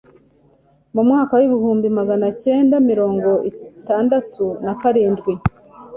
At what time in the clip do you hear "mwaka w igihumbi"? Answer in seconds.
1.07-1.87